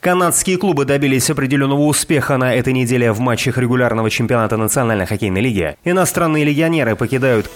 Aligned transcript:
Канадские 0.00 0.58
клубы 0.58 0.84
добились 0.84 1.28
определенного 1.28 1.80
успеха 1.80 2.36
на 2.36 2.54
этой 2.54 2.72
неделе 2.72 3.10
в 3.10 3.18
матчах 3.18 3.58
регулярного 3.58 4.10
чемпионата 4.10 4.56
Национальной 4.56 5.06
хоккейной 5.06 5.40
лиги. 5.40 5.76
Иностранные 5.82 6.44
легионеры 6.44 6.94
покидают 6.94 7.50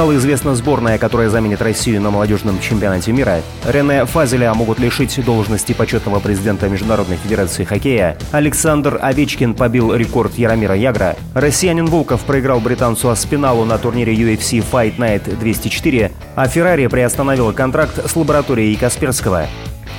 Стала 0.00 0.16
известна 0.16 0.54
сборная, 0.54 0.96
которая 0.96 1.28
заменит 1.28 1.60
Россию 1.60 2.00
на 2.00 2.10
молодежном 2.10 2.58
чемпионате 2.58 3.12
мира. 3.12 3.42
Рене 3.66 4.06
Фазеля 4.06 4.54
могут 4.54 4.78
лишить 4.78 5.22
должности 5.22 5.74
почетного 5.74 6.20
президента 6.20 6.70
Международной 6.70 7.18
Федерации 7.18 7.64
Хоккея. 7.64 8.16
Александр 8.32 8.98
Овечкин 8.98 9.52
побил 9.52 9.94
рекорд 9.94 10.38
Яромира 10.38 10.74
Ягра. 10.74 11.16
Россиянин 11.34 11.84
Волков 11.84 12.22
проиграл 12.22 12.60
британцу 12.60 13.10
Аспиналу 13.10 13.66
на 13.66 13.76
турнире 13.76 14.14
UFC 14.14 14.64
Fight 14.72 14.96
Night 14.96 15.38
204, 15.38 16.12
а 16.34 16.48
Феррари 16.48 16.86
приостановила 16.86 17.52
контракт 17.52 18.00
с 18.02 18.16
лабораторией 18.16 18.76
Касперского. 18.76 19.48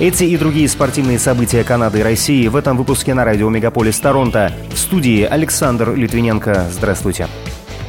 Эти 0.00 0.24
и 0.24 0.36
другие 0.36 0.68
спортивные 0.68 1.20
события 1.20 1.62
Канады 1.62 2.00
и 2.00 2.02
России 2.02 2.48
в 2.48 2.56
этом 2.56 2.76
выпуске 2.76 3.14
на 3.14 3.24
радио 3.24 3.48
Мегаполис 3.48 4.00
Торонто. 4.00 4.52
В 4.74 4.78
студии 4.78 5.22
Александр 5.22 5.94
Литвиненко. 5.94 6.66
Здравствуйте. 6.72 7.28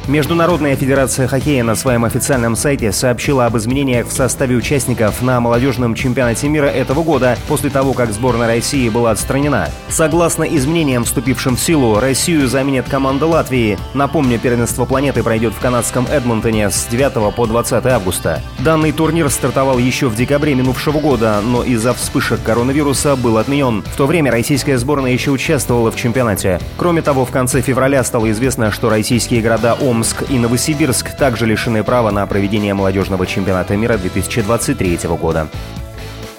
Международная 0.06 0.76
федерация 0.76 1.26
хоккея 1.26 1.64
на 1.64 1.74
своем 1.74 2.04
официальном 2.04 2.56
сайте 2.56 2.92
сообщила 2.92 3.46
об 3.46 3.56
изменениях 3.56 4.06
в 4.06 4.12
составе 4.12 4.54
участников 4.54 5.22
на 5.22 5.40
молодежном 5.40 5.94
чемпионате 5.94 6.46
мира 6.48 6.66
этого 6.66 7.02
года 7.02 7.38
после 7.48 7.70
того, 7.70 7.94
как 7.94 8.12
сборная 8.12 8.46
России 8.46 8.90
была 8.90 9.12
отстранена. 9.12 9.70
Согласно 9.88 10.44
изменениям, 10.44 11.04
вступившим 11.04 11.56
в 11.56 11.60
силу, 11.60 11.98
Россию 12.00 12.48
заменит 12.48 12.86
команда 12.86 13.26
Латвии. 13.26 13.78
Напомню, 13.94 14.38
первенство 14.38 14.84
планеты 14.84 15.22
пройдет 15.22 15.54
в 15.54 15.58
канадском 15.58 16.06
Эдмонтоне 16.06 16.70
с 16.70 16.84
9 16.84 17.34
по 17.34 17.46
20 17.46 17.86
августа. 17.86 18.42
Данный 18.58 18.92
турнир 18.92 19.30
стартовал 19.30 19.78
еще 19.78 20.08
в 20.08 20.16
декабре 20.16 20.54
минувшего 20.54 21.00
года, 21.00 21.40
но 21.42 21.64
из-за 21.64 21.94
вспышек 21.94 22.42
коронавируса 22.42 23.16
был 23.16 23.38
отменен. 23.38 23.82
В 23.82 23.96
то 23.96 24.06
время 24.06 24.30
российская 24.30 24.76
сборная 24.76 25.12
еще 25.12 25.30
участвовала 25.30 25.90
в 25.90 25.96
чемпионате. 25.96 26.60
Кроме 26.76 27.00
того, 27.00 27.24
в 27.24 27.30
конце 27.30 27.62
февраля 27.62 28.04
стало 28.04 28.30
известно, 28.32 28.70
что 28.70 28.90
российские 28.90 29.40
города 29.40 29.74
Ом 29.80 29.93
Омск 29.94 30.24
и 30.28 30.40
Новосибирск 30.40 31.12
также 31.12 31.46
лишены 31.46 31.84
права 31.84 32.10
на 32.10 32.26
проведение 32.26 32.74
молодежного 32.74 33.28
чемпионата 33.28 33.76
мира 33.76 33.96
2023 33.96 34.98
года. 35.20 35.46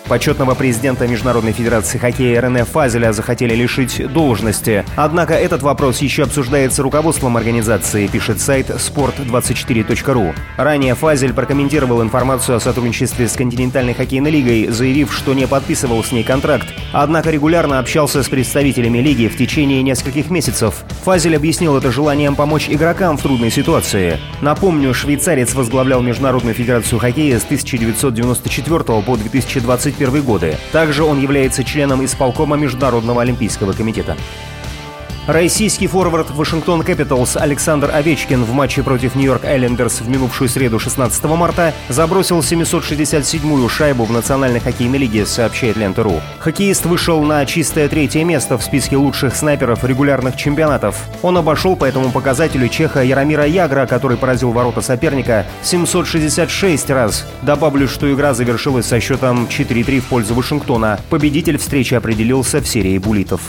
Почетного 0.08 0.53
президента 0.53 1.08
Международной 1.08 1.52
Федерации 1.52 1.98
хоккея 1.98 2.39
Рене 2.39 2.64
Фазеля 2.64 3.11
захотели 3.11 3.56
лишить 3.56 4.06
должности. 4.14 4.86
Однако 4.95 5.34
этот 5.34 5.64
вопрос 5.64 5.98
еще 6.00 6.23
обсуждается 6.23 6.84
руководством 6.84 7.38
организации, 7.38 8.06
пишет 8.06 8.39
сайт 8.39 8.70
sport24.ru. 8.70 10.36
Ранее 10.58 10.94
Фазель 10.94 11.33
прокомментировал 11.33 12.03
информацию 12.03 12.58
о 12.58 12.59
сотрудничестве 12.59 13.28
с 13.28 13.33
континентальной 13.33 13.95
хоккейной 13.95 14.30
лигой, 14.30 14.67
заявив, 14.67 15.11
что 15.11 15.33
не 15.33 15.48
подписывал 15.48 16.03
с 16.03 16.11
ней 16.11 16.23
контракт. 16.23 16.67
Однако 16.94 17.31
регулярно 17.31 17.80
общался 17.80 18.22
с 18.22 18.30
представителями 18.30 19.00
лиги 19.00 19.28
в 19.28 19.36
течение 19.36 19.81
нескольких 19.81 20.30
месяцев. 20.30 20.83
Фазель 21.03 21.36
объяснил 21.36 21.78
это 21.78 21.92
желанием 21.92 22.36
помочь 22.36 22.70
игрокам 22.70 23.17
в 23.17 23.23
трудной 23.23 23.50
ситуации. 23.50 24.20
Напомню, 24.42 24.94
швейцарец 24.94 25.56
возглавлял 25.56 26.03
Международную 26.03 26.53
Федерацию 26.53 27.00
хоккея 27.00 27.39
с 27.39 27.44
1994 27.45 29.02
по 29.02 29.17
2020 29.17 29.94
1991 29.95 30.23
годы. 30.23 30.57
Также 30.71 31.03
он 31.03 31.19
является 31.19 31.63
членом 31.63 32.03
исполкома 32.03 32.57
Международного 32.57 33.21
олимпийского 33.21 33.73
комитета. 33.73 34.15
Российский 35.27 35.87
форвард 35.87 36.29
Вашингтон 36.29 36.83
Капиталс 36.83 37.35
Александр 37.35 37.89
Овечкин 37.91 38.43
в 38.43 38.53
матче 38.53 38.83
против 38.83 39.15
Нью-Йорк 39.15 39.43
Айлендерс 39.43 40.01
в 40.01 40.07
минувшую 40.07 40.47
среду 40.49 40.77
16 40.77 41.23
марта 41.23 41.73
забросил 41.89 42.41
767-ю 42.41 43.67
шайбу 43.67 44.05
в 44.05 44.11
Национальной 44.11 44.59
хоккейной 44.59 44.99
лиге, 44.99 45.25
сообщает 45.25 45.77
Лента.ру. 45.77 46.21
Хоккеист 46.37 46.85
вышел 46.85 47.23
на 47.23 47.43
чистое 47.47 47.89
третье 47.89 48.23
место 48.23 48.59
в 48.59 48.64
списке 48.64 48.97
лучших 48.97 49.35
снайперов 49.35 49.83
регулярных 49.83 50.37
чемпионатов. 50.37 50.95
Он 51.23 51.35
обошел 51.37 51.75
по 51.75 51.85
этому 51.85 52.11
показателю 52.11 52.69
чеха 52.69 53.02
Яромира 53.02 53.47
Ягра, 53.47 53.87
который 53.87 54.17
поразил 54.17 54.52
ворота 54.52 54.81
соперника 54.81 55.47
766 55.64 56.91
раз. 56.91 57.27
Добавлю, 57.41 57.87
что 57.87 58.14
игра 58.14 58.35
завершилась 58.35 58.85
со 58.85 58.99
счетом 58.99 59.47
4-3 59.47 60.02
в 60.02 60.05
пользу 60.05 60.35
Вашингтона. 60.35 60.99
Победитель 61.09 61.58
встречи 61.58 61.95
определился 61.95 62.61
в 62.61 62.67
серии 62.67 62.99
булитов. 62.99 63.41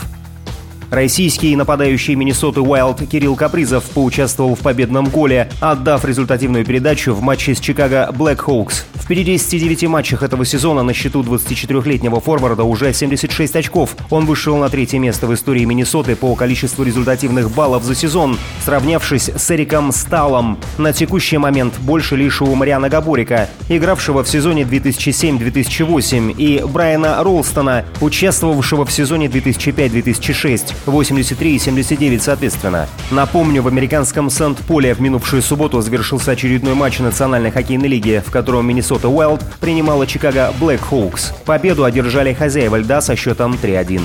Российский 0.89 1.55
нападающий 1.55 2.15
Миннесоты 2.15 2.61
Уайлд 2.61 3.07
Кирилл 3.09 3.35
Капризов 3.35 3.83
поучаствовал 3.85 4.55
в 4.55 4.59
победном 4.59 5.09
голе, 5.09 5.49
отдав 5.59 6.05
результативную 6.05 6.65
передачу 6.65 7.13
в 7.13 7.21
матче 7.21 7.55
с 7.55 7.59
Чикаго 7.59 8.09
Блэк 8.13 8.37
Хоукс. 8.37 8.85
В 8.93 9.07
59 9.07 9.83
матчах 9.87 10.23
этого 10.23 10.45
сезона 10.45 10.83
на 10.83 10.93
счету 10.93 11.23
24-летнего 11.23 12.21
форварда 12.21 12.63
уже 12.63 12.93
76 12.93 13.55
очков. 13.55 13.95
Он 14.09 14.25
вышел 14.25 14.57
на 14.57 14.69
третье 14.69 14.99
место 14.99 15.27
в 15.27 15.33
истории 15.33 15.65
Миннесоты 15.65 16.15
по 16.15 16.35
количеству 16.35 16.83
результативных 16.83 17.51
баллов 17.51 17.83
за 17.83 17.93
сезон, 17.93 18.37
сравнявшись 18.63 19.29
с 19.29 19.51
Эриком 19.51 19.91
Сталом. 19.91 20.57
На 20.77 20.93
текущий 20.93 21.37
момент 21.37 21.73
больше 21.79 22.15
лишь 22.15 22.41
у 22.41 22.53
Мариана 22.55 22.89
Габорика, 22.89 23.49
игравшего 23.67 24.23
в 24.23 24.29
сезоне 24.29 24.63
2007-2008, 24.63 26.35
и 26.37 26.63
Брайана 26.63 27.23
Ролстона, 27.23 27.85
участвовавшего 27.99 28.85
в 28.85 28.91
сезоне 28.91 29.27
2005-2006. 29.27 30.76
83 30.85 31.55
и 31.55 31.59
79 31.59 32.21
соответственно. 32.21 32.87
Напомню, 33.11 33.61
в 33.61 33.67
американском 33.67 34.29
Сент-Поле 34.29 34.93
в 34.93 34.99
минувшую 34.99 35.41
субботу 35.41 35.81
завершился 35.81 36.31
очередной 36.31 36.73
матч 36.73 36.99
Национальной 36.99 37.51
хоккейной 37.51 37.87
лиги, 37.87 38.23
в 38.25 38.31
котором 38.31 38.67
Миннесота 38.67 39.09
Уайлд 39.09 39.43
принимала 39.59 40.05
Чикаго 40.05 40.53
Блэк 40.59 40.81
Хоукс. 40.81 41.33
Победу 41.45 41.83
одержали 41.83 42.33
хозяева 42.33 42.77
льда 42.77 43.01
со 43.01 43.15
счетом 43.15 43.57
3-1. 43.61 44.01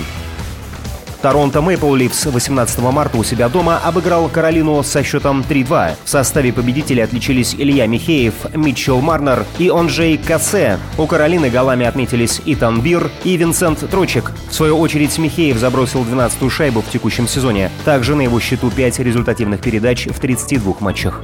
Торонто 1.23 1.63
Мэйпл 1.63 1.95
Ливс 1.95 2.27
18 2.27 2.81
марта 2.81 3.17
у 3.17 3.23
себя 3.23 3.49
дома 3.49 3.79
обыграл 3.79 4.29
Каролину 4.29 4.83
со 4.83 5.05
счетом 5.05 5.45
3-2. 5.49 5.93
В 6.05 6.09
составе 6.09 6.53
победителей 6.53 7.03
отличились 7.03 7.55
Илья 7.57 7.87
Михеев, 7.87 8.35
Митчелл 8.57 9.01
Марнер 9.01 9.47
и 9.59 9.71
Онджей 9.71 10.19
Кассе. 10.19 10.81
У 10.99 11.07
Каролины 11.07 11.49
голами 11.49 11.87
отметились 11.87 12.43
Итан 12.45 12.81
Бир 12.81 13.09
и 13.23 13.37
Винсент 13.37 13.89
Трочек. 13.89 14.33
В 14.51 14.55
свою 14.55 14.77
очередь 14.81 15.17
Михеев 15.17 15.59
забросил 15.59 16.03
12-ю 16.03 16.51
шайбу 16.51 16.83
в 16.83 16.91
текущем 16.91 17.29
сезоне. 17.29 17.71
Также 17.85 18.17
на 18.17 18.23
его 18.23 18.41
счету 18.41 18.73
5 18.73 18.99
результативных 18.99 19.61
передач 19.61 20.09
в 20.09 20.19
32 20.19 20.75
матчах. 20.81 21.23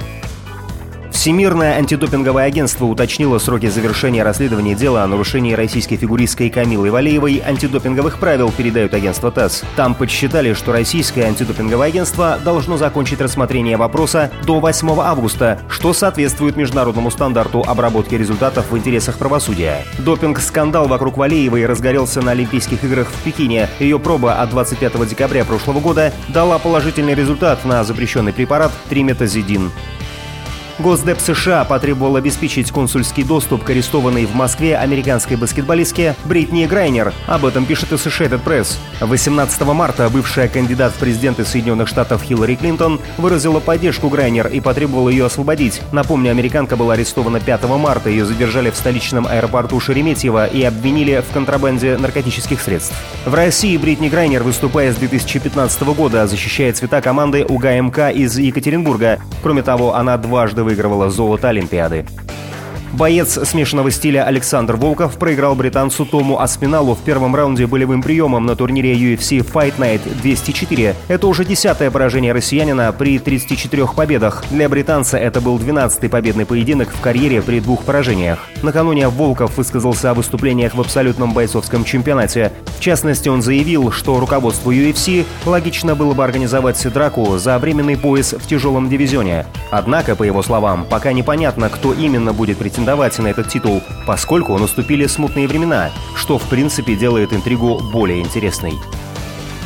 Всемирное 1.19 1.75
антидопинговое 1.75 2.45
агентство 2.45 2.85
уточнило 2.85 3.39
сроки 3.39 3.65
завершения 3.67 4.23
расследования 4.23 4.73
дела 4.73 5.03
о 5.03 5.07
нарушении 5.07 5.51
российской 5.51 5.97
фигуристкой 5.97 6.49
Камилы 6.49 6.91
Валеевой 6.91 7.43
антидопинговых 7.45 8.19
правил, 8.19 8.53
передают 8.53 8.93
агентство 8.93 9.29
ТАСС. 9.29 9.65
Там 9.75 9.95
подсчитали, 9.95 10.53
что 10.53 10.71
российское 10.71 11.25
антидопинговое 11.25 11.89
агентство 11.89 12.39
должно 12.41 12.77
закончить 12.77 13.19
рассмотрение 13.19 13.75
вопроса 13.75 14.31
до 14.45 14.61
8 14.61 14.91
августа, 15.01 15.59
что 15.67 15.91
соответствует 15.91 16.55
международному 16.55 17.11
стандарту 17.11 17.65
обработки 17.67 18.15
результатов 18.15 18.71
в 18.71 18.77
интересах 18.77 19.17
правосудия. 19.17 19.83
Допинг-скандал 19.97 20.87
вокруг 20.87 21.17
Валеевой 21.17 21.65
разгорелся 21.65 22.21
на 22.21 22.31
Олимпийских 22.31 22.81
играх 22.85 23.09
в 23.09 23.23
Пекине. 23.25 23.67
Ее 23.79 23.99
проба 23.99 24.35
от 24.35 24.51
25 24.51 25.09
декабря 25.09 25.43
прошлого 25.43 25.81
года 25.81 26.13
дала 26.29 26.59
положительный 26.59 27.13
результат 27.13 27.65
на 27.65 27.83
запрещенный 27.83 28.31
препарат 28.31 28.71
триметазидин. 28.87 29.69
Госдеп 30.79 31.19
США 31.19 31.65
потребовал 31.65 32.15
обеспечить 32.15 32.71
консульский 32.71 33.23
доступ 33.23 33.65
к 33.65 33.69
арестованной 33.69 34.25
в 34.25 34.33
Москве 34.33 34.77
американской 34.77 35.35
баскетболистке 35.35 36.15
Бритни 36.23 36.65
Грайнер. 36.65 37.13
Об 37.27 37.45
этом 37.45 37.65
пишет 37.65 37.91
Associated 37.91 38.41
Press. 38.45 38.77
18 39.01 39.61
марта 39.61 40.09
бывшая 40.09 40.47
кандидат 40.47 40.93
в 40.93 40.95
президенты 40.95 41.43
Соединенных 41.43 41.89
Штатов 41.89 42.23
Хиллари 42.23 42.55
Клинтон 42.55 43.01
выразила 43.17 43.59
поддержку 43.59 44.07
Грайнер 44.07 44.47
и 44.47 44.61
потребовала 44.61 45.09
ее 45.09 45.25
освободить. 45.25 45.81
Напомню, 45.91 46.31
американка 46.31 46.77
была 46.77 46.93
арестована 46.93 47.41
5 47.41 47.63
марта. 47.77 48.09
Ее 48.09 48.25
задержали 48.25 48.71
в 48.71 48.75
столичном 48.77 49.27
аэропорту 49.27 49.81
Шереметьево 49.81 50.47
и 50.47 50.63
обвинили 50.63 51.21
в 51.29 51.33
контрабанде 51.33 51.97
наркотических 51.97 52.61
средств. 52.61 52.95
В 53.25 53.33
России 53.33 53.75
Бритни 53.75 54.07
Грайнер, 54.07 54.43
выступая 54.43 54.93
с 54.93 54.95
2015 54.95 55.81
года, 55.81 56.25
защищает 56.25 56.77
цвета 56.77 57.01
команды 57.01 57.43
УГМК 57.43 58.11
из 58.13 58.37
Екатеринбурга. 58.37 59.19
Кроме 59.43 59.61
того, 59.61 59.95
она 59.95 60.17
дважды 60.17 60.68
выигрывала 60.69 61.09
золото 61.09 61.49
Олимпиады. 61.49 62.05
Боец 62.93 63.37
смешанного 63.47 63.91
стиля 63.91 64.23
Александр 64.25 64.75
Волков 64.75 65.17
проиграл 65.17 65.53
британцу 65.55 66.05
Тому 66.05 66.39
Аспиналу 66.39 66.95
в 66.95 66.99
первом 66.99 67.35
раунде 67.35 67.67
болевым 67.67 68.01
приемом 68.01 68.45
на 68.45 68.55
турнире 68.55 68.95
UFC 68.95 69.45
Fight 69.45 69.75
Night 69.77 70.01
204. 70.21 70.95
Это 71.07 71.27
уже 71.27 71.45
десятое 71.45 71.91
поражение 71.91 72.33
россиянина 72.33 72.91
при 72.91 73.19
34 73.19 73.87
победах. 73.95 74.43
Для 74.49 74.67
британца 74.67 75.17
это 75.17 75.39
был 75.39 75.59
12-й 75.59 76.09
победный 76.09 76.45
поединок 76.47 76.89
в 76.89 76.99
карьере 76.99 77.43
при 77.43 77.59
двух 77.59 77.83
поражениях. 77.83 78.39
Накануне 78.63 79.07
Волков 79.07 79.57
высказался 79.57 80.09
о 80.09 80.13
выступлениях 80.15 80.73
в 80.73 80.81
абсолютном 80.81 81.33
бойцовском 81.33 81.85
чемпионате. 81.85 82.51
В 82.77 82.81
частности, 82.81 83.29
он 83.29 83.43
заявил, 83.43 83.91
что 83.91 84.19
руководству 84.19 84.71
UFC 84.71 85.25
логично 85.45 85.95
было 85.95 86.13
бы 86.13 86.23
организовать 86.23 86.81
драку 86.91 87.37
за 87.37 87.59
временный 87.59 87.97
пояс 87.97 88.33
в 88.33 88.47
тяжелом 88.47 88.89
дивизионе. 88.89 89.45
Однако, 89.69 90.15
по 90.15 90.23
его 90.23 90.41
словам, 90.41 90.85
пока 90.89 91.13
непонятно, 91.13 91.69
кто 91.69 91.93
именно 91.93 92.33
будет 92.33 92.57
претендовать 92.57 92.78
на 92.85 93.27
этот 93.27 93.47
титул, 93.47 93.81
поскольку 94.05 94.57
наступили 94.57 95.05
смутные 95.05 95.47
времена, 95.47 95.91
что 96.15 96.37
в 96.37 96.43
принципе 96.43 96.95
делает 96.95 97.33
интригу 97.33 97.79
более 97.91 98.19
интересной. 98.21 98.73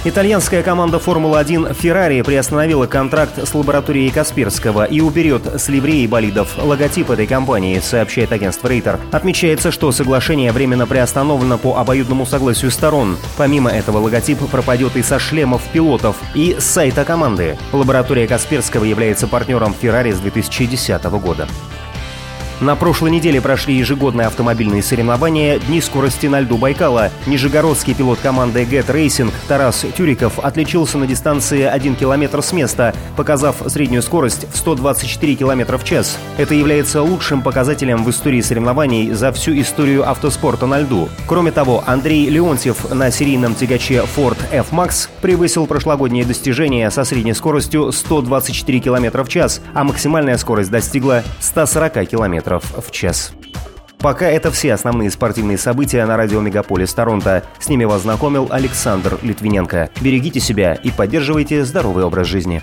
Итальянская 0.05 0.63
команда 0.63 0.99
Формулы-1 0.99 1.79
Ferrari 1.79 2.25
приостановила 2.25 2.87
контракт 2.87 3.47
с 3.47 3.55
лабораторией 3.55 4.11
Касперского 4.11 4.83
и 4.83 4.99
уберет 4.99 5.45
с 5.45 5.69
ливреи 5.69 6.07
болидов 6.07 6.57
логотип 6.61 7.09
этой 7.11 7.25
компании, 7.25 7.79
сообщает 7.79 8.33
агентство 8.33 8.67
Рейтер. 8.67 8.99
Отмечается, 9.13 9.71
что 9.71 9.93
соглашение 9.93 10.51
временно 10.51 10.85
приостановлено 10.85 11.57
по 11.57 11.77
обоюдному 11.77 12.25
согласию 12.25 12.69
сторон. 12.69 13.17
Помимо 13.37 13.69
этого, 13.69 13.99
логотип 13.99 14.39
пропадет 14.49 14.97
и 14.97 15.03
со 15.03 15.19
шлемов 15.19 15.61
пилотов, 15.71 16.17
и 16.35 16.57
с 16.59 16.65
сайта 16.65 17.05
команды. 17.05 17.57
Лаборатория 17.71 18.27
Касперского 18.27 18.83
является 18.83 19.29
партнером 19.29 19.73
Ferrari 19.81 20.13
с 20.13 20.19
2010 20.19 21.01
года. 21.05 21.47
На 22.61 22.75
прошлой 22.75 23.11
неделе 23.11 23.41
прошли 23.41 23.75
ежегодные 23.75 24.27
автомобильные 24.27 24.83
соревнования 24.83 25.59
«Дни 25.59 25.81
скорости 25.81 26.27
на 26.27 26.39
льду 26.39 26.57
Байкала». 26.57 27.09
Нижегородский 27.25 27.93
пилот 27.93 28.19
команды 28.19 28.63
Get 28.63 28.85
Racing 28.87 29.31
Тарас 29.47 29.85
Тюриков 29.97 30.39
отличился 30.39 30.97
на 30.97 31.07
дистанции 31.07 31.63
1 31.63 31.95
км 31.95 32.41
с 32.41 32.53
места, 32.53 32.93
показав 33.17 33.57
среднюю 33.67 34.01
скорость 34.01 34.45
в 34.53 34.57
124 34.57 35.35
км 35.35 35.77
в 35.77 35.83
час. 35.83 36.17
Это 36.37 36.53
является 36.53 37.01
лучшим 37.01 37.41
показателем 37.41 38.03
в 38.03 38.09
истории 38.09 38.41
соревнований 38.41 39.11
за 39.11 39.31
всю 39.31 39.59
историю 39.59 40.09
автоспорта 40.09 40.65
на 40.65 40.79
льду. 40.79 41.09
Кроме 41.27 41.51
того, 41.51 41.83
Андрей 41.85 42.29
Леонтьев 42.29 42.91
на 42.91 43.11
серийном 43.11 43.55
тягаче 43.55 44.05
Ford 44.15 44.37
F-Max 44.51 45.09
превысил 45.21 45.67
прошлогоднее 45.67 46.23
достижение 46.23 46.89
со 46.91 47.03
средней 47.03 47.33
скоростью 47.33 47.91
124 47.91 48.79
км 48.79 49.23
в 49.23 49.27
час, 49.27 49.59
а 49.73 49.83
максимальная 49.83 50.37
скорость 50.37 50.71
достигла 50.71 51.23
140 51.39 52.07
в 52.45 52.91
час. 52.91 53.33
Пока 54.03 54.27
это 54.27 54.51
все 54.51 54.73
основные 54.73 55.09
спортивные 55.09 55.57
события 55.57 56.05
на 56.05 56.17
радио 56.17 56.41
Мегаполис 56.41 56.93
Торонто. 56.93 57.43
С 57.59 57.69
ними 57.69 57.85
вас 57.85 58.01
знакомил 58.01 58.49
Александр 58.51 59.17
Литвиненко. 59.21 59.91
Берегите 60.01 60.41
себя 60.41 60.73
и 60.73 60.91
поддерживайте 60.91 61.63
здоровый 61.63 62.03
образ 62.03 62.27
жизни. 62.27 62.61